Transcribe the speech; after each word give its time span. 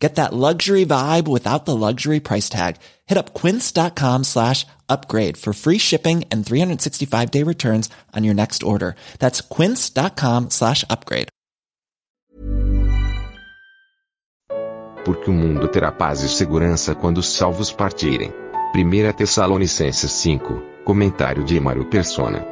Get 0.00 0.14
that 0.14 0.32
luxury 0.32 0.86
vibe 0.86 1.28
without 1.28 1.66
the 1.66 1.76
luxury 1.76 2.20
price 2.20 2.48
tag. 2.48 2.76
Hit 3.06 3.18
up 3.18 3.34
quince.com 3.34 4.24
slash 4.24 4.66
upgrade 4.88 5.36
for 5.36 5.52
free 5.52 5.78
shipping 5.78 6.24
and 6.32 6.44
365 6.44 7.30
day 7.30 7.42
returns 7.44 7.90
on 8.16 8.24
your 8.24 8.34
next 8.34 8.62
order. 8.62 8.96
That's 9.18 9.42
quince.com 9.42 10.48
slash 10.50 10.84
upgrade. 10.88 11.28
Porque 15.04 15.30
o 15.30 15.34
mundo 15.34 15.68
terá 15.68 15.92
paz 15.92 16.22
e 16.22 16.28
segurança 16.28 16.94
quando 16.94 17.18
os 17.18 17.28
salvos 17.28 17.70
partirem. 17.70 18.32
1 18.74 19.12
Tessalonicenses 19.12 20.12
5, 20.12 20.62
comentário 20.84 21.44
de 21.44 21.58
Mário 21.58 21.84
Persona. 21.86 22.46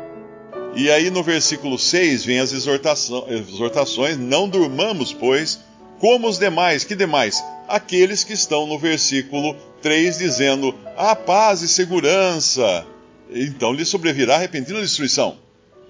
E 0.74 0.90
aí 0.90 1.10
no 1.10 1.22
versículo 1.22 1.78
6 1.78 2.24
vem 2.24 2.40
as 2.40 2.52
exortações: 2.52 4.18
não 4.18 4.48
durmamos, 4.48 5.12
pois, 5.12 5.60
como 5.98 6.28
os 6.28 6.38
demais. 6.38 6.84
Que 6.84 6.94
demais? 6.94 7.44
Aqueles 7.68 8.24
que 8.24 8.32
estão 8.32 8.66
no 8.66 8.78
versículo 8.78 9.54
3 9.82 10.18
dizendo: 10.18 10.74
a 10.96 11.14
paz 11.14 11.62
e 11.62 11.68
segurança. 11.68 12.86
Então 13.30 13.72
lhe 13.72 13.84
sobrevirá 13.84 14.38
repentina 14.38 14.80
destruição, 14.80 15.38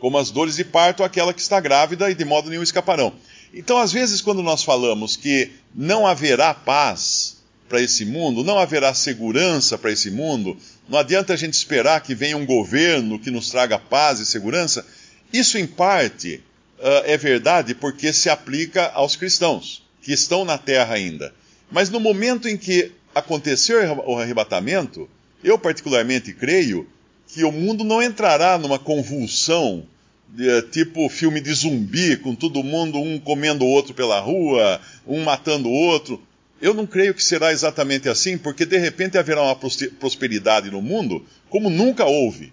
como 0.00 0.18
as 0.18 0.30
dores 0.30 0.56
de 0.56 0.64
parto 0.64 1.04
àquela 1.04 1.32
que 1.32 1.40
está 1.40 1.60
grávida 1.60 2.10
e 2.10 2.14
de 2.14 2.24
modo 2.24 2.50
nenhum 2.50 2.62
escaparão. 2.62 3.12
Então, 3.54 3.78
às 3.78 3.92
vezes, 3.92 4.20
quando 4.20 4.42
nós 4.42 4.62
falamos 4.62 5.16
que 5.16 5.52
não 5.74 6.06
haverá 6.06 6.52
paz 6.52 7.38
para 7.68 7.80
esse 7.80 8.04
mundo, 8.04 8.42
não 8.44 8.58
haverá 8.58 8.92
segurança 8.92 9.78
para 9.78 9.92
esse 9.92 10.10
mundo, 10.10 10.56
não 10.88 10.98
adianta 10.98 11.32
a 11.32 11.36
gente 11.36 11.54
esperar 11.54 12.02
que 12.02 12.14
venha 12.14 12.36
um 12.36 12.44
governo 12.44 13.18
que 13.18 13.30
nos 13.30 13.50
traga 13.50 13.78
paz 13.78 14.20
e 14.20 14.26
segurança. 14.26 14.84
Isso, 15.32 15.56
em 15.56 15.66
parte, 15.66 16.42
uh, 16.78 17.04
é 17.04 17.16
verdade 17.16 17.74
porque 17.74 18.12
se 18.12 18.28
aplica 18.28 18.90
aos 18.94 19.16
cristãos 19.16 19.87
que 20.08 20.14
estão 20.14 20.42
na 20.42 20.56
terra 20.56 20.94
ainda. 20.94 21.34
Mas 21.70 21.90
no 21.90 22.00
momento 22.00 22.48
em 22.48 22.56
que 22.56 22.92
acontecer 23.14 23.90
o 24.06 24.16
arrebatamento, 24.16 25.06
eu 25.44 25.58
particularmente 25.58 26.32
creio 26.32 26.88
que 27.26 27.44
o 27.44 27.52
mundo 27.52 27.84
não 27.84 28.02
entrará 28.02 28.56
numa 28.56 28.78
convulsão, 28.78 29.86
de, 30.26 30.62
tipo 30.62 31.10
filme 31.10 31.42
de 31.42 31.52
zumbi, 31.52 32.16
com 32.16 32.34
todo 32.34 32.64
mundo 32.64 32.98
um 32.98 33.20
comendo 33.20 33.66
o 33.66 33.68
outro 33.68 33.92
pela 33.92 34.18
rua, 34.18 34.80
um 35.06 35.22
matando 35.24 35.68
o 35.68 35.72
outro. 35.72 36.22
Eu 36.58 36.72
não 36.72 36.86
creio 36.86 37.12
que 37.12 37.22
será 37.22 37.52
exatamente 37.52 38.08
assim, 38.08 38.38
porque 38.38 38.64
de 38.64 38.78
repente 38.78 39.18
haverá 39.18 39.42
uma 39.42 39.56
prosperidade 40.00 40.70
no 40.70 40.80
mundo 40.80 41.22
como 41.50 41.68
nunca 41.68 42.06
houve. 42.06 42.50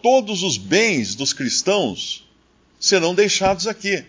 Todos 0.00 0.44
os 0.44 0.56
bens 0.56 1.16
dos 1.16 1.32
cristãos 1.32 2.24
serão 2.78 3.12
deixados 3.12 3.66
aqui. 3.66 4.04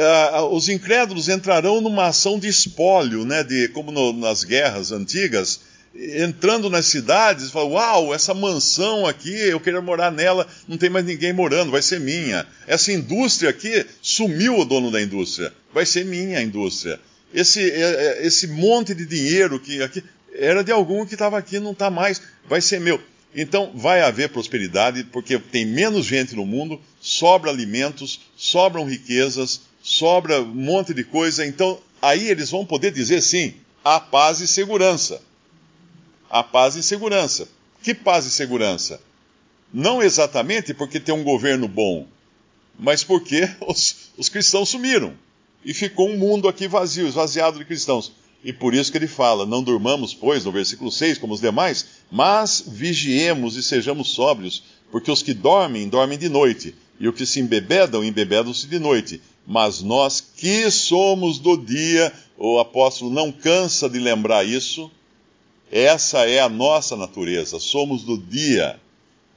Uh, 0.00 0.54
os 0.54 0.68
incrédulos 0.68 1.28
entrarão 1.28 1.80
numa 1.80 2.06
ação 2.06 2.38
de 2.38 2.48
espólio, 2.48 3.24
né, 3.24 3.44
de, 3.44 3.68
como 3.68 3.92
no, 3.92 4.14
nas 4.14 4.44
guerras 4.44 4.92
antigas, 4.92 5.60
entrando 5.94 6.70
nas 6.70 6.86
cidades 6.86 7.50
falam: 7.50 7.72
Uau, 7.72 8.14
essa 8.14 8.32
mansão 8.32 9.06
aqui, 9.06 9.34
eu 9.34 9.60
queria 9.60 9.80
morar 9.80 10.10
nela, 10.10 10.46
não 10.66 10.78
tem 10.78 10.88
mais 10.88 11.04
ninguém 11.04 11.32
morando, 11.32 11.70
vai 11.70 11.82
ser 11.82 12.00
minha. 12.00 12.46
Essa 12.66 12.92
indústria 12.92 13.50
aqui, 13.50 13.84
sumiu 14.00 14.58
o 14.58 14.64
dono 14.64 14.90
da 14.90 15.02
indústria, 15.02 15.52
vai 15.72 15.84
ser 15.84 16.04
minha 16.04 16.38
a 16.38 16.42
indústria. 16.42 16.98
Esse, 17.32 17.70
é, 17.70 17.80
é, 18.22 18.26
esse 18.26 18.48
monte 18.48 18.94
de 18.94 19.04
dinheiro 19.04 19.60
que 19.60 19.82
aqui 19.82 20.02
era 20.34 20.64
de 20.64 20.72
algum 20.72 21.04
que 21.04 21.14
estava 21.14 21.36
aqui, 21.36 21.58
não 21.58 21.72
está 21.72 21.90
mais, 21.90 22.22
vai 22.48 22.60
ser 22.60 22.80
meu. 22.80 23.00
Então 23.34 23.70
vai 23.74 24.00
haver 24.00 24.28
prosperidade, 24.30 25.04
porque 25.04 25.38
tem 25.38 25.64
menos 25.64 26.06
gente 26.06 26.34
no 26.34 26.44
mundo, 26.44 26.80
sobra 27.00 27.50
alimentos, 27.50 28.20
sobram 28.36 28.84
riquezas, 28.84 29.60
sobra 29.82 30.40
um 30.40 30.46
monte 30.46 30.94
de 30.94 31.04
coisa. 31.04 31.44
Então 31.46 31.78
aí 32.00 32.28
eles 32.28 32.50
vão 32.50 32.64
poder 32.64 32.92
dizer 32.92 33.22
sim, 33.22 33.54
há 33.84 34.00
paz 34.00 34.40
e 34.40 34.46
segurança. 34.46 35.22
Há 36.28 36.42
paz 36.42 36.76
e 36.76 36.82
segurança. 36.82 37.48
Que 37.82 37.94
paz 37.94 38.26
e 38.26 38.30
segurança? 38.30 39.00
Não 39.72 40.02
exatamente 40.02 40.74
porque 40.74 41.00
tem 41.00 41.14
um 41.14 41.24
governo 41.24 41.68
bom, 41.68 42.06
mas 42.78 43.04
porque 43.04 43.48
os, 43.66 44.10
os 44.16 44.28
cristãos 44.28 44.68
sumiram. 44.68 45.14
E 45.64 45.74
ficou 45.74 46.08
um 46.08 46.16
mundo 46.16 46.48
aqui 46.48 46.66
vazio, 46.66 47.06
esvaziado 47.06 47.58
de 47.58 47.64
cristãos. 47.64 48.12
E 48.42 48.52
por 48.52 48.74
isso 48.74 48.90
que 48.90 48.98
ele 48.98 49.06
fala: 49.06 49.44
Não 49.44 49.62
durmamos, 49.62 50.14
pois, 50.14 50.44
no 50.44 50.52
versículo 50.52 50.90
6, 50.90 51.18
como 51.18 51.34
os 51.34 51.40
demais, 51.40 51.86
mas 52.10 52.64
vigiemos 52.66 53.56
e 53.56 53.62
sejamos 53.62 54.12
sóbrios, 54.12 54.62
porque 54.90 55.10
os 55.10 55.22
que 55.22 55.34
dormem, 55.34 55.88
dormem 55.88 56.18
de 56.18 56.28
noite, 56.28 56.74
e 56.98 57.06
os 57.06 57.14
que 57.14 57.26
se 57.26 57.40
embebedam, 57.40 58.02
embebedam-se 58.02 58.66
de 58.66 58.78
noite. 58.78 59.20
Mas 59.46 59.82
nós 59.82 60.20
que 60.20 60.70
somos 60.70 61.38
do 61.38 61.56
dia, 61.56 62.12
o 62.38 62.58
apóstolo 62.58 63.10
não 63.10 63.32
cansa 63.32 63.88
de 63.88 63.98
lembrar 63.98 64.44
isso, 64.44 64.90
essa 65.70 66.28
é 66.28 66.40
a 66.40 66.48
nossa 66.48 66.96
natureza, 66.96 67.60
somos 67.60 68.02
do 68.02 68.18
dia. 68.18 68.78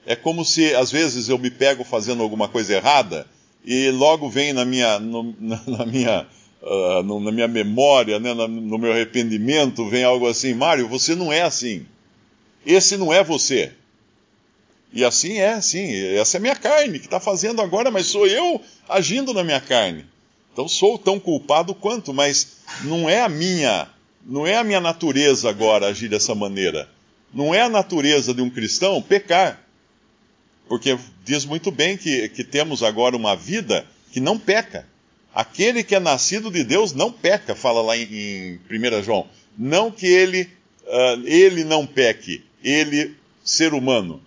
É 0.06 0.16
como 0.16 0.44
se 0.44 0.74
às 0.76 0.92
vezes 0.92 1.30
eu 1.30 1.38
me 1.38 1.50
pego 1.50 1.84
fazendo 1.84 2.24
alguma 2.24 2.48
coisa 2.48 2.74
errada 2.74 3.28
e 3.66 3.90
logo 3.92 4.30
vem 4.30 4.52
na 4.52 4.66
minha, 4.66 5.00
no, 5.00 5.34
na, 5.40 5.62
na, 5.66 5.86
minha, 5.86 6.28
uh, 6.62 7.04
no, 7.04 7.20
na 7.20 7.32
minha 7.32 7.48
memória, 7.48 8.20
né, 8.20 8.34
no 8.34 8.78
meu 8.78 8.92
arrependimento, 8.92 9.88
vem 9.88 10.04
algo 10.04 10.28
assim: 10.28 10.54
Mário, 10.54 10.88
você 10.88 11.16
não 11.16 11.32
é 11.32 11.44
assim. 11.44 11.86
Esse 12.66 12.98
não 12.98 13.14
é 13.14 13.24
você. 13.24 13.72
E 14.94 15.04
assim 15.04 15.40
é, 15.40 15.60
sim. 15.60 15.92
Essa 16.16 16.38
é 16.38 16.40
minha 16.40 16.56
carne 16.56 17.00
que 17.00 17.06
está 17.06 17.20
fazendo 17.20 17.62
agora, 17.62 17.90
mas 17.90 18.06
sou 18.06 18.28
eu 18.28 18.62
agindo 18.88 19.34
na 19.34 19.44
minha 19.44 19.60
carne. 19.60 20.06
Então 20.54 20.68
sou 20.68 21.00
tão 21.00 21.20
culpado 21.20 21.74
quanto, 21.74 22.14
mas 22.14 22.58
não 22.84 23.10
é 23.10 23.22
a 23.22 23.28
minha, 23.28 23.90
não 24.24 24.46
é 24.46 24.56
a 24.56 24.64
minha 24.64 24.80
natureza 24.80 25.50
agora 25.50 25.88
agir 25.88 26.08
dessa 26.08 26.36
maneira. 26.36 26.88
Não 27.34 27.56
é 27.56 27.64
a 27.64 27.70
natureza 27.70 28.36
de 28.36 28.44
um 28.44 28.52
cristão 28.52 29.02
pecar. 29.02 29.60
Porque 30.68 30.96
diz 31.26 31.44
muito 31.44 31.72
bem 31.72 31.98
que, 31.98 32.30
que 32.30 32.44
temos 32.44 32.84
agora 32.84 33.18
uma 33.18 33.36
vida 33.36 33.88
que 34.12 34.20
não 34.20 34.38
peca. 34.38 34.88
Aquele 35.34 35.84
que 35.84 35.96
é 35.96 36.00
nascido 36.00 36.52
de 36.52 36.64
Deus 36.64 36.94
não 36.94 37.12
peca, 37.12 37.56
fala 37.56 37.82
lá 37.82 37.98
em, 37.98 38.04
em 38.04 38.60
1 38.70 39.02
João. 39.02 39.28
Não 39.58 39.90
que 39.90 40.06
ele, 40.06 40.48
uh, 40.84 41.26
ele 41.28 41.64
não 41.64 41.88
peque, 41.88 42.44
ele, 42.64 43.16
ser 43.44 43.74
humano 43.74 44.22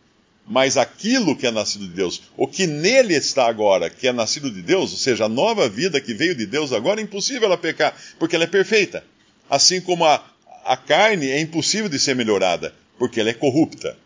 mas 0.47 0.77
aquilo 0.77 1.37
que 1.37 1.47
é 1.47 1.51
nascido 1.51 1.87
de 1.87 1.93
Deus, 1.93 2.23
o 2.37 2.47
que 2.47 2.67
nele 2.67 3.15
está 3.15 3.49
agora, 3.49 3.91
que 3.91 4.07
é 4.07 4.13
nascido 4.13 4.51
de 4.51 4.63
Deus, 4.63 4.93
ou 4.93 4.99
seja, 4.99 5.25
a 5.25 5.29
nova 5.29 5.69
vida 5.69 6.01
que 6.01 6.15
veio 6.15 6.37
de 6.37 6.47
Deus 6.47 6.73
agora, 6.73 7.01
é 7.01 7.05
impossível 7.05 7.45
ela 7.45 7.59
pecar, 7.59 7.97
porque 8.19 8.37
ela 8.37 8.45
é 8.45 8.49
perfeita. 8.49 9.05
Assim 9.51 9.81
como 9.81 10.05
a, 10.05 10.25
a 10.65 10.77
carne 10.77 11.29
é 11.29 11.41
impossível 11.41 11.89
de 11.89 11.99
ser 11.99 12.15
melhorada, 12.15 12.73
porque 12.97 13.21
ela 13.21 13.31
é 13.31 13.35
corrupta, 13.35 13.97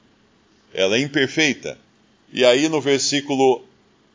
ela 0.73 0.97
é 0.97 1.01
imperfeita. 1.01 1.79
E 2.33 2.43
aí 2.43 2.69
no 2.71 2.81
versículo 2.81 3.63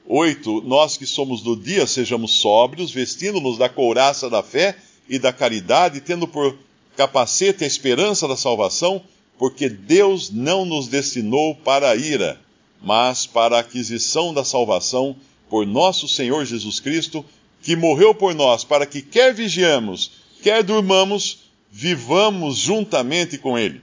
8, 0.08 0.62
nós 0.62 0.98
que 0.98 1.06
somos 1.06 1.44
do 1.44 1.56
dia, 1.56 1.86
sejamos 1.86 2.40
sóbrios, 2.40 2.92
vestindo-nos 2.92 3.58
da 3.58 3.70
couraça 3.70 4.30
da 4.32 4.42
fé 4.42 4.76
e 5.08 5.20
da 5.20 5.32
caridade, 5.32 6.02
tendo 6.02 6.28
por 6.28 6.58
capacete 6.98 7.64
a 7.64 7.68
esperança 7.68 8.28
da 8.28 8.38
salvação 8.38 9.04
porque 9.38 9.68
Deus 9.68 10.30
não 10.30 10.66
nos 10.66 10.88
destinou 10.88 11.56
para 11.56 11.90
a 11.90 11.96
ira, 11.96 12.40
mas 12.82 13.26
para 13.26 13.58
a 13.58 13.60
aquisição 13.60 14.34
da 14.34 14.44
salvação 14.44 15.16
por 15.50 15.66
nosso 15.66 16.08
Senhor 16.08 16.46
Jesus 16.46 16.80
Cristo, 16.80 17.26
que 17.62 17.76
morreu 17.76 18.14
por 18.14 18.34
nós, 18.34 18.64
para 18.64 18.86
que 18.86 19.02
quer 19.02 19.34
vigiamos, 19.34 20.12
quer 20.42 20.64
durmamos, 20.64 21.46
vivamos 21.72 22.58
juntamente 22.58 23.38
com 23.38 23.58
Ele. 23.58 23.82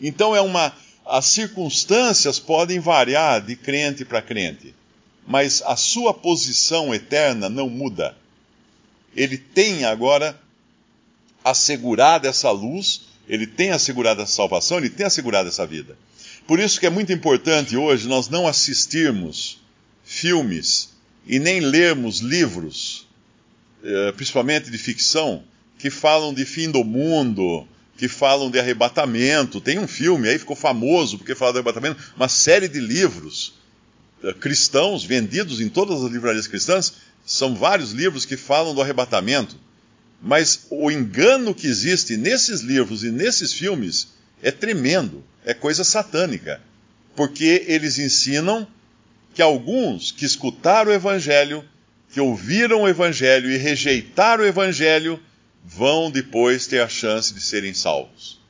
Então 0.00 0.34
é 0.34 0.40
uma. 0.40 0.72
As 1.04 1.26
circunstâncias 1.26 2.40
podem 2.40 2.80
variar 2.80 3.40
de 3.40 3.54
crente 3.54 4.04
para 4.04 4.20
crente, 4.20 4.74
mas 5.24 5.62
a 5.62 5.76
sua 5.76 6.12
posição 6.12 6.92
eterna 6.92 7.48
não 7.48 7.70
muda. 7.70 8.16
Ele 9.14 9.38
tem 9.38 9.84
agora 9.84 10.38
assegurado 11.44 12.26
essa 12.26 12.50
luz 12.50 13.02
ele 13.28 13.46
tem 13.46 13.70
assegurado 13.70 14.22
a 14.22 14.26
salvação, 14.26 14.78
ele 14.78 14.90
tem 14.90 15.06
assegurado 15.06 15.48
essa 15.48 15.66
vida. 15.66 15.96
Por 16.46 16.60
isso 16.60 16.78
que 16.78 16.86
é 16.86 16.90
muito 16.90 17.12
importante 17.12 17.76
hoje 17.76 18.06
nós 18.06 18.28
não 18.28 18.46
assistirmos 18.46 19.60
filmes 20.04 20.90
e 21.26 21.38
nem 21.38 21.60
lermos 21.60 22.20
livros, 22.20 23.06
eh, 23.82 24.12
principalmente 24.12 24.70
de 24.70 24.78
ficção, 24.78 25.42
que 25.78 25.90
falam 25.90 26.32
de 26.32 26.44
fim 26.44 26.70
do 26.70 26.84
mundo, 26.84 27.66
que 27.96 28.08
falam 28.08 28.50
de 28.50 28.58
arrebatamento. 28.58 29.60
Tem 29.60 29.78
um 29.78 29.88
filme 29.88 30.28
aí, 30.28 30.38
ficou 30.38 30.56
famoso 30.56 31.18
porque 31.18 31.34
fala 31.34 31.52
de 31.52 31.58
arrebatamento, 31.58 32.12
uma 32.16 32.28
série 32.28 32.68
de 32.68 32.78
livros 32.78 33.54
uh, 34.22 34.34
cristãos 34.34 35.04
vendidos 35.04 35.60
em 35.60 35.68
todas 35.68 36.02
as 36.02 36.10
livrarias 36.10 36.46
cristãs. 36.46 36.94
São 37.24 37.54
vários 37.54 37.92
livros 37.92 38.24
que 38.24 38.36
falam 38.36 38.74
do 38.74 38.80
arrebatamento. 38.80 39.56
Mas 40.20 40.66
o 40.70 40.90
engano 40.90 41.54
que 41.54 41.66
existe 41.66 42.16
nesses 42.16 42.60
livros 42.60 43.04
e 43.04 43.10
nesses 43.10 43.52
filmes 43.52 44.08
é 44.42 44.50
tremendo, 44.50 45.24
é 45.44 45.54
coisa 45.54 45.84
satânica. 45.84 46.60
Porque 47.14 47.64
eles 47.66 47.98
ensinam 47.98 48.66
que 49.34 49.42
alguns 49.42 50.10
que 50.10 50.24
escutaram 50.24 50.90
o 50.90 50.94
Evangelho, 50.94 51.64
que 52.10 52.20
ouviram 52.20 52.82
o 52.82 52.88
Evangelho 52.88 53.50
e 53.50 53.56
rejeitaram 53.56 54.44
o 54.44 54.46
Evangelho, 54.46 55.20
vão 55.64 56.10
depois 56.10 56.66
ter 56.66 56.80
a 56.80 56.88
chance 56.88 57.34
de 57.34 57.40
serem 57.40 57.74
salvos. 57.74 58.40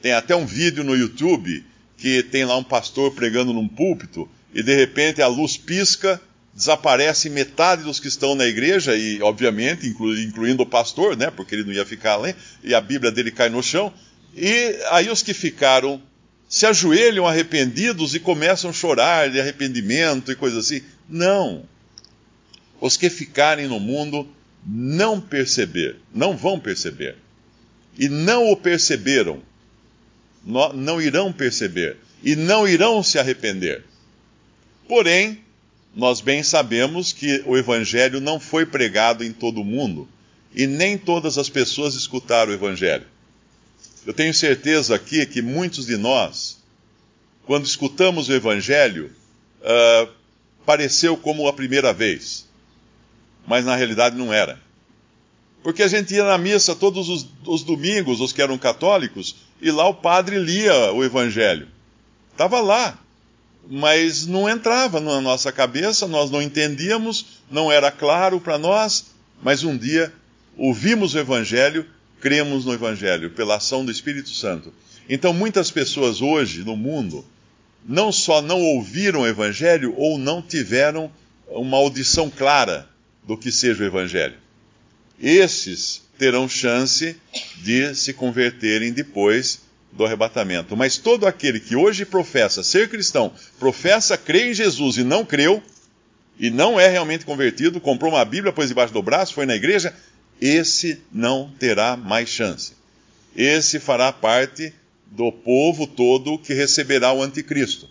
Tem 0.00 0.12
até 0.12 0.34
um 0.34 0.46
vídeo 0.46 0.82
no 0.82 0.96
YouTube 0.96 1.64
que 1.96 2.22
tem 2.22 2.44
lá 2.44 2.56
um 2.56 2.64
pastor 2.64 3.12
pregando 3.14 3.52
num 3.52 3.68
púlpito 3.68 4.28
e 4.52 4.62
de 4.62 4.74
repente 4.74 5.22
a 5.22 5.26
luz 5.26 5.56
pisca, 5.56 6.20
desaparece 6.54 7.30
metade 7.30 7.82
dos 7.82 7.98
que 7.98 8.08
estão 8.08 8.34
na 8.34 8.46
igreja 8.46 8.94
e, 8.94 9.22
obviamente, 9.22 9.86
inclu 9.86 10.18
incluindo 10.18 10.62
o 10.62 10.66
pastor, 10.66 11.16
né, 11.16 11.30
porque 11.30 11.54
ele 11.54 11.64
não 11.64 11.72
ia 11.72 11.86
ficar 11.86 12.12
além, 12.12 12.34
e 12.62 12.74
a 12.74 12.80
Bíblia 12.80 13.10
dele 13.10 13.30
cai 13.30 13.48
no 13.48 13.62
chão. 13.62 13.92
E 14.34 14.78
aí 14.90 15.08
os 15.08 15.22
que 15.22 15.34
ficaram 15.34 16.02
se 16.48 16.66
ajoelham 16.66 17.26
arrependidos 17.26 18.14
e 18.14 18.20
começam 18.20 18.68
a 18.68 18.74
chorar 18.74 19.30
de 19.30 19.40
arrependimento 19.40 20.30
e 20.30 20.36
coisas 20.36 20.66
assim. 20.66 20.82
Não. 21.08 21.64
Os 22.78 22.96
que 22.96 23.08
ficarem 23.08 23.66
no 23.66 23.80
mundo 23.80 24.28
não 24.66 25.18
perceber, 25.20 25.96
não 26.14 26.36
vão 26.36 26.60
perceber. 26.60 27.16
E 27.98 28.08
não 28.08 28.50
o 28.50 28.56
perceberam, 28.56 29.42
não 30.44 31.00
irão 31.00 31.32
perceber, 31.32 31.96
e 32.22 32.36
não 32.36 32.66
irão 32.66 33.02
se 33.02 33.18
arrepender. 33.18 33.84
Porém, 34.88 35.42
nós 35.94 36.20
bem 36.20 36.42
sabemos 36.42 37.12
que 37.12 37.42
o 37.46 37.56
Evangelho 37.56 38.20
não 38.20 38.40
foi 38.40 38.64
pregado 38.64 39.22
em 39.24 39.32
todo 39.32 39.60
o 39.60 39.64
mundo, 39.64 40.08
e 40.54 40.66
nem 40.66 40.98
todas 40.98 41.38
as 41.38 41.48
pessoas 41.48 41.94
escutaram 41.94 42.50
o 42.50 42.54
Evangelho. 42.54 43.06
Eu 44.06 44.12
tenho 44.12 44.34
certeza 44.34 44.94
aqui 44.94 45.24
que 45.26 45.40
muitos 45.40 45.86
de 45.86 45.96
nós, 45.96 46.58
quando 47.46 47.66
escutamos 47.66 48.28
o 48.28 48.32
Evangelho, 48.32 49.10
uh, 49.60 50.10
pareceu 50.66 51.16
como 51.16 51.46
a 51.46 51.52
primeira 51.52 51.92
vez 51.92 52.46
mas 53.46 53.64
na 53.64 53.76
realidade 53.76 54.16
não 54.16 54.32
era. 54.32 54.60
Porque 55.62 55.82
a 55.82 55.88
gente 55.88 56.14
ia 56.14 56.24
na 56.24 56.38
missa 56.38 56.74
todos 56.74 57.08
os, 57.08 57.26
os 57.46 57.62
domingos, 57.62 58.20
os 58.20 58.32
que 58.32 58.42
eram 58.42 58.58
católicos, 58.58 59.36
e 59.60 59.70
lá 59.70 59.86
o 59.88 59.94
padre 59.94 60.38
lia 60.38 60.92
o 60.92 61.04
evangelho. 61.04 61.68
Estava 62.32 62.60
lá, 62.60 62.98
mas 63.68 64.26
não 64.26 64.48
entrava 64.48 65.00
na 65.00 65.20
nossa 65.20 65.52
cabeça, 65.52 66.06
nós 66.06 66.30
não 66.30 66.42
entendíamos, 66.42 67.26
não 67.50 67.70
era 67.70 67.90
claro 67.90 68.40
para 68.40 68.58
nós, 68.58 69.06
mas 69.42 69.64
um 69.64 69.76
dia 69.76 70.12
ouvimos 70.56 71.14
o 71.14 71.18
evangelho, 71.18 71.86
cremos 72.20 72.64
no 72.64 72.72
evangelho 72.72 73.30
pela 73.30 73.56
ação 73.56 73.84
do 73.84 73.90
Espírito 73.90 74.30
Santo. 74.30 74.72
Então 75.08 75.32
muitas 75.32 75.70
pessoas 75.70 76.20
hoje 76.20 76.64
no 76.64 76.76
mundo 76.76 77.24
não 77.84 78.12
só 78.12 78.40
não 78.40 78.60
ouviram 78.60 79.22
o 79.22 79.26
evangelho 79.26 79.94
ou 79.96 80.18
não 80.18 80.40
tiveram 80.40 81.10
uma 81.48 81.76
audição 81.76 82.30
clara 82.30 82.88
do 83.26 83.36
que 83.36 83.52
seja 83.52 83.82
o 83.82 83.86
Evangelho. 83.86 84.36
Esses 85.20 86.02
terão 86.18 86.48
chance 86.48 87.16
de 87.58 87.94
se 87.94 88.12
converterem 88.12 88.92
depois 88.92 89.60
do 89.92 90.04
arrebatamento. 90.04 90.76
Mas 90.76 90.96
todo 90.96 91.26
aquele 91.26 91.60
que 91.60 91.76
hoje 91.76 92.04
professa 92.04 92.62
ser 92.62 92.88
cristão, 92.88 93.32
professa 93.58 94.16
crer 94.16 94.48
em 94.48 94.54
Jesus 94.54 94.96
e 94.96 95.04
não 95.04 95.24
creu, 95.24 95.62
e 96.38 96.50
não 96.50 96.80
é 96.80 96.88
realmente 96.88 97.24
convertido, 97.24 97.80
comprou 97.80 98.12
uma 98.12 98.24
Bíblia, 98.24 98.52
pôs 98.52 98.68
debaixo 98.68 98.92
do 98.92 99.02
braço, 99.02 99.34
foi 99.34 99.46
na 99.46 99.54
igreja, 99.54 99.94
esse 100.40 101.00
não 101.12 101.50
terá 101.58 101.96
mais 101.96 102.28
chance. 102.28 102.72
Esse 103.36 103.78
fará 103.78 104.12
parte 104.12 104.72
do 105.06 105.30
povo 105.30 105.86
todo 105.86 106.38
que 106.38 106.54
receberá 106.54 107.12
o 107.12 107.22
anticristo. 107.22 107.88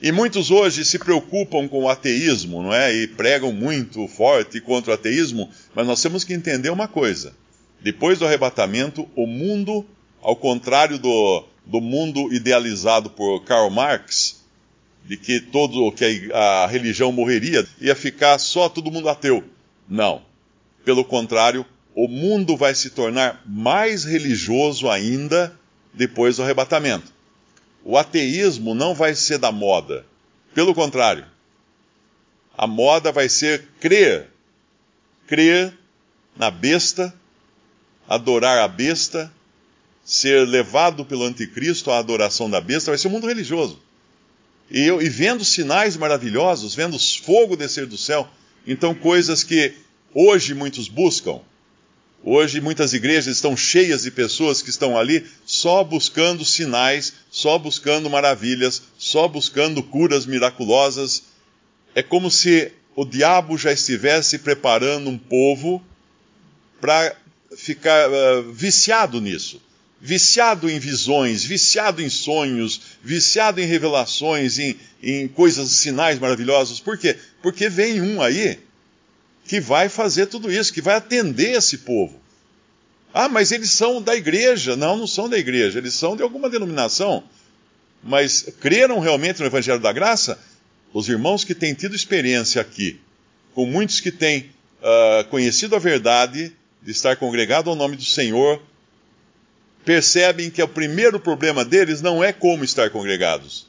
E 0.00 0.10
muitos 0.10 0.50
hoje 0.50 0.84
se 0.84 0.98
preocupam 0.98 1.68
com 1.68 1.84
o 1.84 1.88
ateísmo, 1.88 2.62
não 2.62 2.74
é? 2.74 2.92
E 2.92 3.06
pregam 3.06 3.52
muito 3.52 4.08
forte 4.08 4.60
contra 4.60 4.90
o 4.90 4.94
ateísmo, 4.94 5.48
mas 5.74 5.86
nós 5.86 6.02
temos 6.02 6.24
que 6.24 6.34
entender 6.34 6.70
uma 6.70 6.88
coisa. 6.88 7.32
Depois 7.80 8.18
do 8.18 8.26
arrebatamento, 8.26 9.08
o 9.14 9.26
mundo, 9.26 9.84
ao 10.22 10.36
contrário 10.36 10.98
do, 10.98 11.44
do 11.66 11.80
mundo 11.80 12.32
idealizado 12.32 13.10
por 13.10 13.42
Karl 13.44 13.70
Marx, 13.70 14.42
de 15.04 15.16
que 15.16 15.40
todo 15.40 15.92
que 15.92 16.30
a, 16.32 16.64
a 16.64 16.66
religião 16.66 17.12
morreria, 17.12 17.66
ia 17.80 17.94
ficar 17.94 18.38
só 18.38 18.68
todo 18.68 18.90
mundo 18.90 19.08
ateu. 19.08 19.44
Não. 19.88 20.22
Pelo 20.84 21.04
contrário, 21.04 21.66
o 21.94 22.08
mundo 22.08 22.56
vai 22.56 22.74
se 22.74 22.90
tornar 22.90 23.42
mais 23.44 24.04
religioso 24.04 24.88
ainda 24.88 25.54
depois 25.92 26.36
do 26.36 26.42
arrebatamento 26.42 27.12
o 27.84 27.96
ateísmo 27.98 28.74
não 28.74 28.94
vai 28.94 29.14
ser 29.14 29.38
da 29.38 29.50
moda. 29.50 30.06
Pelo 30.54 30.74
contrário, 30.74 31.26
a 32.56 32.66
moda 32.66 33.10
vai 33.10 33.28
ser 33.28 33.68
crer. 33.80 34.28
Crer 35.26 35.76
na 36.36 36.50
besta, 36.50 37.14
adorar 38.08 38.58
a 38.58 38.68
besta, 38.68 39.32
ser 40.04 40.46
levado 40.46 41.04
pelo 41.04 41.24
anticristo 41.24 41.90
à 41.90 41.98
adoração 41.98 42.50
da 42.50 42.60
besta, 42.60 42.90
vai 42.90 42.98
ser 42.98 43.08
um 43.08 43.12
mundo 43.12 43.26
religioso. 43.26 43.78
E, 44.70 44.80
eu, 44.80 45.02
e 45.02 45.08
vendo 45.08 45.44
sinais 45.44 45.96
maravilhosos, 45.96 46.74
vendo 46.74 46.98
fogo 46.98 47.56
descer 47.56 47.86
do 47.86 47.98
céu, 47.98 48.28
então 48.66 48.94
coisas 48.94 49.44
que 49.44 49.74
hoje 50.14 50.54
muitos 50.54 50.88
buscam, 50.88 51.40
Hoje 52.24 52.60
muitas 52.60 52.92
igrejas 52.92 53.34
estão 53.34 53.56
cheias 53.56 54.02
de 54.02 54.10
pessoas 54.12 54.62
que 54.62 54.70
estão 54.70 54.96
ali 54.96 55.26
só 55.44 55.82
buscando 55.82 56.44
sinais, 56.44 57.14
só 57.32 57.58
buscando 57.58 58.08
maravilhas, 58.08 58.80
só 58.96 59.26
buscando 59.26 59.82
curas 59.82 60.24
miraculosas. 60.24 61.24
É 61.96 62.02
como 62.02 62.30
se 62.30 62.70
o 62.94 63.04
diabo 63.04 63.58
já 63.58 63.72
estivesse 63.72 64.38
preparando 64.38 65.10
um 65.10 65.18
povo 65.18 65.82
para 66.80 67.16
ficar 67.56 68.08
uh, 68.08 68.52
viciado 68.52 69.20
nisso. 69.20 69.60
Viciado 70.04 70.68
em 70.68 70.80
visões, 70.80 71.44
viciado 71.44 72.02
em 72.02 72.10
sonhos, 72.10 72.80
viciado 73.04 73.60
em 73.60 73.66
revelações, 73.66 74.58
em, 74.58 74.76
em 75.00 75.28
coisas, 75.28 75.70
sinais 75.70 76.18
maravilhosos. 76.18 76.80
Por 76.80 76.98
quê? 76.98 77.16
Porque 77.40 77.68
vem 77.68 78.00
um 78.00 78.20
aí 78.20 78.58
que 79.44 79.60
vai 79.60 79.88
fazer 79.88 80.26
tudo 80.26 80.50
isso, 80.50 80.72
que 80.72 80.82
vai 80.82 80.96
atender 80.96 81.56
esse 81.56 81.78
povo. 81.78 82.20
Ah, 83.14 83.28
mas 83.28 83.52
eles 83.52 83.70
são 83.70 84.02
da 84.02 84.16
igreja. 84.16 84.74
Não, 84.74 84.96
não 84.96 85.06
são 85.06 85.28
da 85.28 85.38
igreja, 85.38 85.78
eles 85.78 85.94
são 85.94 86.16
de 86.16 86.22
alguma 86.24 86.50
denominação. 86.50 87.22
Mas 88.02 88.44
creram 88.60 88.98
realmente 88.98 89.38
no 89.38 89.46
Evangelho 89.46 89.78
da 89.78 89.92
Graça? 89.92 90.36
Os 90.92 91.08
irmãos 91.08 91.44
que 91.44 91.54
têm 91.54 91.74
tido 91.74 91.94
experiência 91.94 92.60
aqui, 92.60 92.98
com 93.54 93.64
muitos 93.66 94.00
que 94.00 94.10
têm 94.10 94.50
uh, 94.80 95.24
conhecido 95.28 95.76
a 95.76 95.78
verdade, 95.78 96.52
de 96.82 96.90
estar 96.90 97.14
congregado 97.14 97.70
ao 97.70 97.76
nome 97.76 97.94
do 97.94 98.04
Senhor, 98.04 98.60
percebem 99.84 100.50
que 100.50 100.62
o 100.62 100.68
primeiro 100.68 101.18
problema 101.18 101.64
deles 101.64 102.00
não 102.00 102.22
é 102.22 102.32
como 102.32 102.64
estar 102.64 102.90
congregados, 102.90 103.66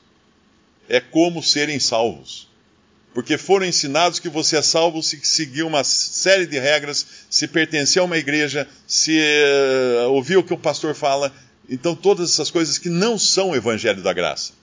é 0.88 1.00
como 1.00 1.42
serem 1.42 1.80
salvos 1.80 2.48
porque 3.14 3.38
foram 3.38 3.66
ensinados 3.66 4.20
que 4.20 4.28
você 4.28 4.58
é 4.58 4.62
salvo 4.62 5.04
se 5.04 5.20
seguir 5.24 5.64
uma 5.64 5.84
série 5.84 6.48
de 6.48 6.58
regras, 6.58 7.06
se 7.30 7.48
pertencer 7.48 8.02
a 8.02 8.06
uma 8.06 8.18
igreja, 8.18 8.68
se 8.88 9.20
uh, 9.20 10.10
ouvir 10.10 10.38
o 10.38 10.44
que 10.44 10.54
o 10.54 10.58
pastor 10.58 10.96
fala. 10.96 11.32
Então, 11.70 11.96
todas 11.96 12.32
essas 12.32 12.50
coisas 12.50 12.78
que 12.78 12.90
não 12.90 13.18
são 13.20 13.52
o 13.52 13.56
evangelho 13.56 14.02
da 14.02 14.12
graça. 14.12 14.54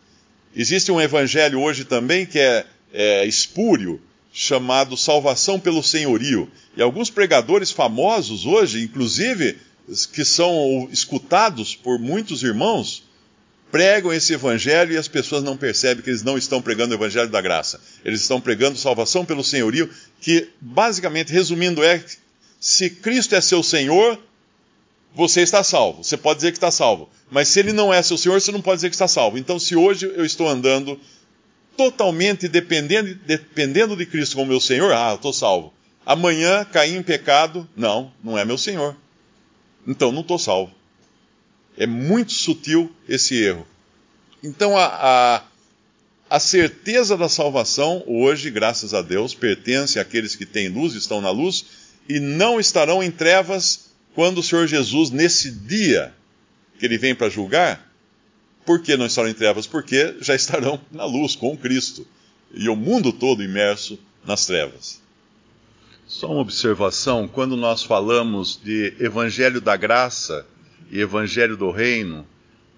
Existe 0.54 0.90
um 0.90 1.00
evangelho 1.00 1.60
hoje 1.60 1.84
também 1.84 2.26
que 2.26 2.40
é, 2.40 2.66
é 2.92 3.24
espúrio, 3.24 4.00
chamado 4.32 4.96
salvação 4.96 5.58
pelo 5.60 5.82
senhorio. 5.82 6.50
E 6.76 6.82
alguns 6.82 7.08
pregadores 7.08 7.70
famosos 7.70 8.46
hoje, 8.46 8.82
inclusive, 8.82 9.58
que 10.12 10.24
são 10.24 10.88
escutados 10.92 11.74
por 11.74 11.98
muitos 11.98 12.42
irmãos, 12.42 13.04
pregam 13.70 14.12
esse 14.12 14.32
evangelho 14.32 14.92
e 14.92 14.96
as 14.96 15.08
pessoas 15.08 15.42
não 15.42 15.56
percebem 15.56 16.02
que 16.02 16.10
eles 16.10 16.22
não 16.22 16.36
estão 16.36 16.60
pregando 16.60 16.92
o 16.92 16.96
evangelho 16.96 17.28
da 17.28 17.40
graça. 17.40 17.80
Eles 18.04 18.20
estão 18.20 18.40
pregando 18.40 18.78
salvação 18.78 19.24
pelo 19.24 19.44
senhorio, 19.44 19.88
que 20.20 20.48
basicamente, 20.60 21.32
resumindo, 21.32 21.82
é 21.82 22.04
se 22.58 22.90
Cristo 22.90 23.34
é 23.34 23.40
seu 23.40 23.62
Senhor, 23.62 24.18
você 25.14 25.40
está 25.40 25.62
salvo. 25.64 26.04
Você 26.04 26.16
pode 26.16 26.38
dizer 26.38 26.52
que 26.52 26.58
está 26.58 26.70
salvo. 26.70 27.08
Mas 27.30 27.48
se 27.48 27.60
ele 27.60 27.72
não 27.72 27.92
é 27.92 28.02
seu 28.02 28.18
Senhor, 28.18 28.40
você 28.40 28.52
não 28.52 28.60
pode 28.60 28.76
dizer 28.76 28.90
que 28.90 28.94
está 28.94 29.08
salvo. 29.08 29.38
Então, 29.38 29.58
se 29.58 29.74
hoje 29.76 30.06
eu 30.06 30.24
estou 30.24 30.48
andando 30.48 31.00
totalmente 31.76 32.48
dependendo, 32.48 33.14
dependendo 33.26 33.96
de 33.96 34.04
Cristo 34.04 34.36
como 34.36 34.50
meu 34.50 34.60
Senhor, 34.60 34.92
ah, 34.92 35.10
eu 35.10 35.16
estou 35.16 35.32
salvo. 35.32 35.72
Amanhã 36.04 36.64
caí 36.64 36.96
em 36.96 37.02
pecado, 37.02 37.68
não, 37.76 38.12
não 38.22 38.36
é 38.36 38.44
meu 38.44 38.58
Senhor. 38.58 38.96
Então 39.86 40.12
não 40.12 40.20
estou 40.20 40.38
salvo. 40.38 40.72
É 41.76 41.86
muito 41.86 42.32
sutil 42.32 42.92
esse 43.08 43.36
erro. 43.42 43.66
Então, 44.42 44.76
a, 44.76 44.86
a, 44.86 45.42
A 46.28 46.38
certeza 46.38 47.16
da 47.16 47.28
salvação, 47.28 48.04
hoje, 48.06 48.50
graças 48.50 48.94
a 48.94 49.02
Deus, 49.02 49.34
pertence 49.34 49.98
àqueles 49.98 50.36
que 50.36 50.46
têm 50.46 50.68
luz, 50.68 50.94
estão 50.94 51.20
na 51.20 51.30
luz, 51.30 51.64
e 52.08 52.20
não 52.20 52.60
estarão 52.60 53.02
em 53.02 53.10
trevas 53.10 53.90
quando 54.14 54.38
o 54.38 54.42
Senhor 54.42 54.66
Jesus, 54.66 55.10
nesse 55.10 55.50
dia 55.50 56.14
que 56.78 56.86
ele 56.86 56.98
vem 56.98 57.14
para 57.14 57.28
julgar, 57.28 57.84
por 58.64 58.80
que 58.80 58.96
não 58.96 59.06
estarão 59.06 59.28
em 59.28 59.34
trevas? 59.34 59.66
Porque 59.66 60.14
já 60.20 60.34
estarão 60.36 60.80
na 60.92 61.04
luz 61.04 61.34
com 61.34 61.56
Cristo. 61.56 62.06
E 62.54 62.68
o 62.68 62.76
mundo 62.76 63.12
todo 63.12 63.42
imerso 63.42 63.98
nas 64.24 64.46
trevas. 64.46 65.00
Só 66.10 66.26
uma 66.26 66.40
observação: 66.40 67.28
quando 67.28 67.56
nós 67.56 67.84
falamos 67.84 68.60
de 68.60 68.92
Evangelho 68.98 69.60
da 69.60 69.76
Graça 69.76 70.44
e 70.90 71.00
Evangelho 71.00 71.56
do 71.56 71.70
Reino, 71.70 72.26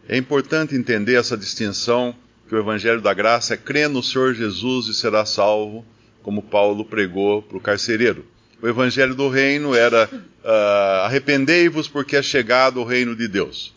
é 0.07 0.19
importante 0.19 0.75
entender 0.75 1.15
essa 1.15 1.35
distinção 1.35 2.15
que 2.47 2.55
o 2.55 2.59
Evangelho 2.59 3.01
da 3.01 3.15
Graça 3.15 3.55
é 3.55 3.57
crer 3.57 3.89
no 3.89 4.03
Senhor 4.03 4.35
Jesus 4.35 4.87
e 4.89 4.93
será 4.93 5.25
salvo, 5.25 5.83
como 6.23 6.43
Paulo 6.43 6.85
pregou 6.85 7.41
para 7.41 7.57
o 7.57 7.61
carcereiro. 7.61 8.27
O 8.61 8.69
Evangelho 8.69 9.15
do 9.15 9.31
Reino 9.31 9.75
era 9.75 10.11
uh, 10.12 11.07
arrependei-vos 11.07 11.89
porque 11.89 12.17
é 12.17 12.23
chegado 12.23 12.81
o 12.81 12.85
reino 12.85 13.17
de 13.17 13.27
Deus. 13.27 13.75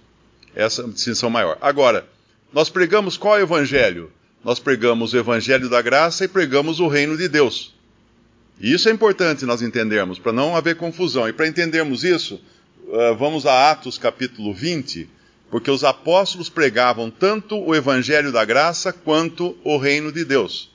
Essa 0.54 0.82
é 0.82 0.86
a 0.86 0.90
distinção 0.90 1.30
maior. 1.30 1.58
Agora, 1.62 2.06
nós 2.52 2.70
pregamos 2.70 3.16
qual 3.16 3.40
Evangelho? 3.40 4.12
Nós 4.44 4.60
pregamos 4.60 5.14
o 5.14 5.18
Evangelho 5.18 5.70
da 5.70 5.82
Graça 5.82 6.26
e 6.26 6.28
pregamos 6.28 6.82
o 6.82 6.90
reino 6.90 7.16
de 7.16 7.30
Deus. 7.30 7.75
E 8.60 8.74
isso 8.74 8.88
é 8.88 8.92
importante 8.92 9.46
nós 9.46 9.62
entendermos, 9.62 10.18
para 10.18 10.32
não 10.32 10.56
haver 10.56 10.78
confusão. 10.78 11.28
E 11.28 11.34
para 11.34 11.48
entendermos 11.48 12.04
isso, 12.04 12.42
uh, 12.88 13.16
vamos 13.16 13.46
a 13.46 13.72
Atos 13.72 13.98
capítulo 13.98 14.54
20, 14.54 15.10
porque 15.52 15.70
os 15.70 15.84
apóstolos 15.84 16.50
pregavam 16.50 17.12
tanto 17.12 17.58
o 17.58 17.76
evangelho 17.76 18.32
da 18.32 18.46
graça 18.46 18.94
quanto 18.94 19.58
o 19.64 19.78
reino 19.78 20.12
de 20.12 20.24
Deus. 20.24 20.72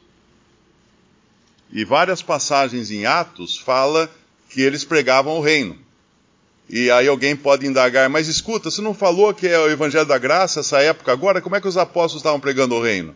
E 1.72 1.84
várias 1.84 2.20
passagens 2.20 2.90
em 2.90 3.06
Atos 3.06 3.56
fala 3.56 4.10
que 4.48 4.60
eles 4.60 4.84
pregavam 4.84 5.38
o 5.38 5.40
reino. 5.40 5.78
E 6.68 6.90
aí 6.90 7.08
alguém 7.08 7.34
pode 7.34 7.66
indagar, 7.66 8.08
mas 8.08 8.28
escuta, 8.28 8.70
você 8.70 8.80
não 8.80 8.94
falou 8.94 9.32
que 9.34 9.48
é 9.48 9.58
o 9.58 9.70
evangelho 9.70 10.06
da 10.06 10.18
graça 10.18 10.60
essa 10.60 10.80
época 10.80 11.10
agora? 11.10 11.40
Como 11.40 11.56
é 11.56 11.60
que 11.60 11.66
os 11.66 11.76
apóstolos 11.76 12.20
estavam 12.20 12.38
pregando 12.38 12.74
o 12.74 12.82
reino? 12.82 13.14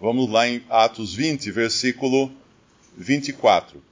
Vamos 0.00 0.30
lá 0.30 0.46
em 0.46 0.62
Atos 0.68 1.14
20, 1.14 1.50
versículo 1.50 2.30
24. 2.96 3.82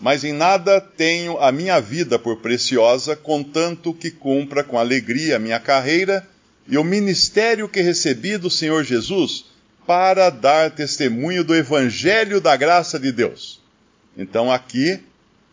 Mas 0.00 0.24
em 0.24 0.32
nada 0.32 0.80
tenho 0.80 1.38
a 1.38 1.50
minha 1.50 1.80
vida 1.80 2.18
por 2.18 2.36
preciosa, 2.38 3.16
contanto 3.16 3.94
que 3.94 4.10
cumpra 4.10 4.62
com 4.62 4.78
alegria 4.78 5.36
a 5.36 5.38
minha 5.38 5.58
carreira 5.58 6.26
e 6.68 6.76
o 6.76 6.84
ministério 6.84 7.68
que 7.68 7.80
recebi 7.80 8.36
do 8.36 8.50
Senhor 8.50 8.84
Jesus 8.84 9.46
para 9.86 10.30
dar 10.30 10.70
testemunho 10.70 11.44
do 11.44 11.54
evangelho 11.54 12.40
da 12.40 12.56
graça 12.56 12.98
de 12.98 13.12
Deus. 13.12 13.62
Então 14.16 14.52
aqui 14.52 15.00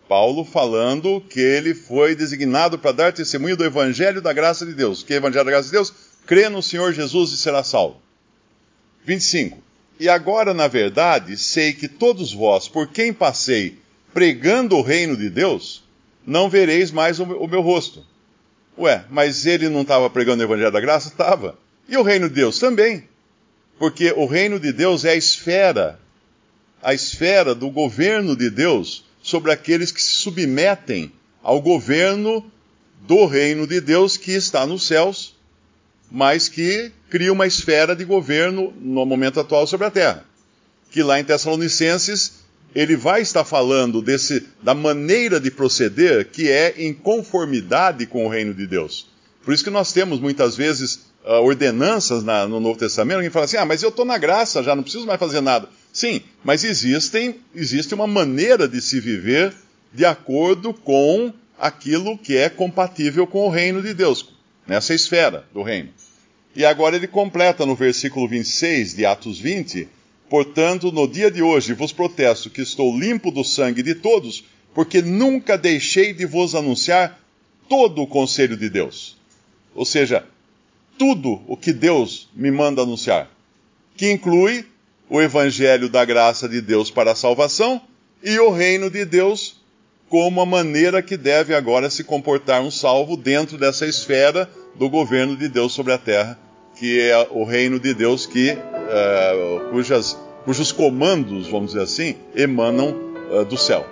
Paulo 0.07 0.43
falando 0.43 1.21
que 1.21 1.39
ele 1.39 1.73
foi 1.73 2.15
designado 2.15 2.77
para 2.77 2.91
dar 2.91 3.13
testemunho 3.13 3.55
do 3.55 3.63
evangelho 3.63 4.21
da 4.21 4.33
graça 4.33 4.65
de 4.65 4.73
Deus. 4.73 5.03
Que 5.03 5.13
é 5.13 5.17
o 5.17 5.19
evangelho 5.19 5.45
da 5.45 5.51
graça 5.51 5.65
de 5.67 5.71
Deus? 5.71 5.93
Crê 6.25 6.50
no 6.50 6.62
Senhor 6.62 6.93
Jesus 6.93 7.31
e 7.31 7.38
será 7.38 7.63
salvo. 7.63 8.01
25. 9.05 9.57
E 10.03 10.10
agora, 10.10 10.53
na 10.53 10.67
verdade, 10.67 11.38
sei 11.38 11.72
que 11.72 11.88
todos 11.88 12.33
vós, 12.33 12.67
por 12.67 12.89
quem 12.89 13.13
passei 13.13 13.79
pregando 14.13 14.75
o 14.75 14.81
reino 14.81 15.15
de 15.15 15.29
Deus, 15.29 15.81
não 16.27 16.50
vereis 16.50 16.91
mais 16.91 17.22
o 17.22 17.25
meu, 17.25 17.62
rosto. 17.62 18.05
Ué, 18.77 19.05
mas 19.10 19.45
ele 19.45 19.69
não 19.69 19.83
estava 19.83 20.10
pregando 20.10 20.43
o 20.43 20.45
evangelho 20.45 20.74
da 20.74 20.81
graça? 20.81 21.07
Estava. 21.07 21.57
E 21.88 21.95
o 21.95 22.03
reino 22.03 22.27
de 22.27 22.36
Deus 22.36 22.60
também. 22.60 23.07
Porque 23.79 24.12
o 24.12 24.25
reino 24.25 24.60
de 24.60 24.74
Deus 24.74 25.05
é 25.05 25.12
a 25.12 25.15
esfera, 25.15 25.98
a 26.81 26.93
esfera 26.93 27.55
do 27.55 27.69
governo 27.69 28.36
de 28.36 28.50
Deus 28.50 29.05
sobre 29.22 29.53
aqueles 29.53 29.89
que 29.89 30.01
se 30.01 30.12
submetem 30.12 31.13
ao 31.41 31.62
governo 31.62 32.45
do 33.07 33.25
reino 33.25 33.65
de 33.65 33.79
Deus 33.79 34.17
que 34.17 34.33
está 34.33 34.65
nos 34.67 34.86
céus, 34.86 35.32
mas 36.13 36.48
que 36.48 36.91
cria 37.10 37.34
uma 37.34 37.48
esfera 37.48 37.96
de 37.96 38.05
governo 38.05 38.72
no 38.79 39.03
momento 39.03 39.39
atual 39.39 39.65
sobre 39.65 39.88
a 39.88 39.91
terra. 39.91 40.24
Que 40.91 41.01
lá 41.01 41.20
em 41.20 41.24
Tessalonicenses 41.24 42.43
ele 42.75 42.96
vai 42.96 43.24
estar 43.24 43.43
falando 43.43 44.00
desse, 44.00 44.46
da 44.62 44.75
maneira 44.75 45.39
de 45.39 45.50
proceder 45.50 46.29
que 46.29 46.51
é 46.51 46.75
em 46.77 46.93
conformidade 46.93 48.05
com 48.05 48.27
o 48.27 48.29
reino 48.29 48.53
de 48.53 48.67
Deus. 48.67 49.08
Por 49.43 49.55
isso 49.55 49.63
que 49.63 49.72
nós 49.72 49.91
temos 49.91 50.20
muitas 50.20 50.55
vezes 50.55 51.08
uh, 51.25 51.41
ordenanças 51.41 52.24
na, 52.24 52.48
no 52.48 52.60
Novo 52.60 52.77
Testamento, 52.77 53.17
alguém 53.17 53.32
fala 53.32 53.46
assim, 53.46 53.58
ah, 53.58 53.65
mas 53.65 53.82
eu 53.82 53.89
estou 53.89 54.05
na 54.05 54.20
graça, 54.20 54.62
já 54.62 54.75
não 54.75 54.84
preciso 54.84 55.08
mais 55.08 55.20
fazer 55.20 55.41
nada. 55.41 55.67
Sim, 55.91 56.22
mas 56.43 56.63
existem, 56.63 57.38
existe 57.55 57.93
uma 57.96 58.05
maneira 58.05 58.67
de 58.67 58.79
se 58.79 59.00
viver 59.00 59.51
de 59.91 60.05
acordo 60.05 60.75
com 60.75 61.34
aquilo 61.58 62.17
que 62.20 62.38
é 62.38 62.50
compatível 62.50 63.25
com 63.25 63.48
o 63.48 63.50
reino 63.50 63.82
de 63.82 63.96
Deus, 63.96 64.34
nessa 64.67 64.93
esfera 64.93 65.46
do 65.51 65.63
reino. 65.63 65.89
E 66.55 66.65
agora 66.65 66.95
ele 66.95 67.07
completa 67.07 67.65
no 67.65 67.75
versículo 67.75 68.27
26 68.27 68.95
de 68.95 69.05
Atos 69.05 69.39
20, 69.39 69.88
Portanto, 70.33 70.91
no 70.91 71.07
dia 71.07 71.29
de 71.29 71.43
hoje 71.43 71.74
vos 71.74 71.93
protesto 71.93 72.50
que 72.50 72.63
estou 72.63 72.98
limpo 72.98 73.29
do 73.29 73.43
sangue 73.43 73.83
de 73.83 73.93
todos, 73.93 74.43
porque 74.74 75.00
nunca 75.00 75.55
deixei 75.55 76.12
de 76.12 76.25
vos 76.25 76.55
anunciar 76.55 77.19
todo 77.69 78.01
o 78.01 78.07
conselho 78.07 78.57
de 78.57 78.67
Deus. 78.67 79.15
Ou 79.75 79.86
seja, 79.86 80.25
tudo 80.98 81.39
o 81.48 81.55
que 81.55 81.72
Deus 81.72 82.29
me 82.33 82.50
manda 82.50 82.81
anunciar, 82.81 83.29
que 83.95 84.12
inclui 84.12 84.65
o 85.07 85.22
evangelho 85.22 85.88
da 85.88 86.03
graça 86.03 86.50
de 86.50 86.62
Deus 86.62 86.89
para 86.89 87.12
a 87.12 87.15
salvação 87.15 87.79
e 88.24 88.39
o 88.39 88.50
reino 88.50 88.89
de 88.89 89.05
Deus 89.05 89.62
como 90.10 90.41
a 90.41 90.48
maneira 90.48 91.03
que 91.03 91.15
deve 91.15 91.53
agora 91.53 91.91
se 91.91 92.03
comportar 92.03 92.60
um 92.63 92.72
salvo 92.72 93.15
dentro 93.15 93.55
dessa 93.55 93.86
esfera 93.86 94.50
do 94.74 94.89
governo 94.89 95.38
de 95.38 95.48
Deus 95.48 95.74
sobre 95.74 95.93
a 95.93 95.98
terra, 96.00 96.39
que 96.75 96.99
é 97.01 97.27
o 97.31 97.43
reino 97.43 97.79
de 97.79 97.93
Deus 97.93 98.25
que 98.25 98.51
uh, 98.51 99.69
cujas, 99.71 100.19
cujos 100.45 100.71
comandos, 100.71 101.47
vamos 101.47 101.71
dizer 101.71 101.83
assim, 101.83 102.15
emanam 102.35 102.95
uh, 103.31 103.45
do 103.45 103.57
céu. 103.57 103.85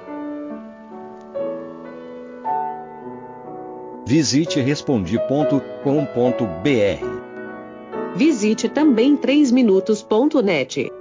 Visite 4.05 4.59
respondi.com.br. 4.59 5.61
Visite 8.15 8.67
também 8.67 9.15
3minutos.net. 9.15 11.00